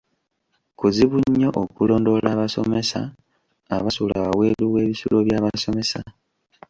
[0.79, 2.99] Kuzibu nnyo okulondoola abasomesa
[3.75, 5.99] abasula wabweru w'ebisulo by'abasomesa.